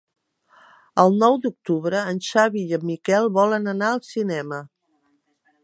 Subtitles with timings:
[1.03, 4.63] El nou d'octubre en Xavi i en Miquel volen anar al cinema.